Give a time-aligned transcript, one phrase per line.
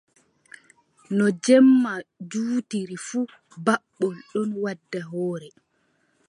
[1.17, 1.93] No jemma
[2.31, 3.27] juutiri fuu,
[3.65, 5.47] baɓɓol ɗon wadda hoore.